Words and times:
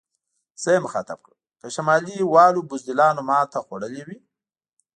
زه 0.61 0.69
یې 0.75 0.79
مخاطب 0.85 1.19
کړم: 1.25 1.39
که 1.59 1.67
شمالي 1.75 2.17
والو 2.33 2.61
بزدلانو 2.69 3.21
ماته 3.29 3.59
خوړلې 3.65 4.03
وي. 4.07 4.17